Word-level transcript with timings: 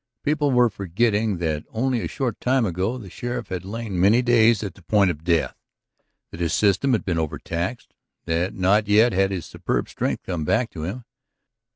People 0.23 0.49
were 0.49 0.71
forgetting 0.71 1.37
that 1.37 1.63
only 1.69 2.01
a 2.01 2.07
short 2.07 2.41
time 2.41 2.65
ago 2.65 2.97
the 2.97 3.07
sheriff 3.07 3.49
had 3.49 3.63
lain 3.63 3.99
many 3.99 4.23
days 4.23 4.63
at 4.63 4.73
the 4.73 4.81
point 4.81 5.11
of 5.11 5.23
death; 5.23 5.55
that 6.31 6.39
his 6.39 6.53
system 6.53 6.93
had 6.93 7.05
been 7.05 7.19
overtaxed; 7.19 7.93
that 8.25 8.55
not 8.55 8.87
yet 8.87 9.13
had 9.13 9.29
his 9.29 9.45
superb 9.45 9.87
strength 9.87 10.23
come 10.23 10.43
back 10.43 10.71
to 10.71 10.85
him. 10.85 11.05